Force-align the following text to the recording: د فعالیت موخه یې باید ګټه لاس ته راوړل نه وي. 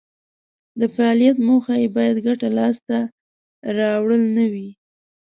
د 0.79 0.81
فعالیت 0.95 1.37
موخه 1.47 1.73
یې 1.81 1.87
باید 1.97 2.17
ګټه 2.27 2.47
لاس 2.57 2.77
ته 2.87 2.97
راوړل 3.77 4.23
نه 4.37 4.45
وي. 4.51 4.69